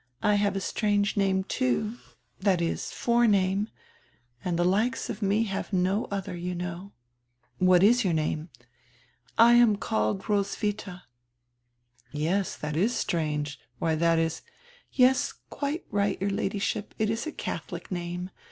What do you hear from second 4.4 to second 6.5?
And die likes of me have no other,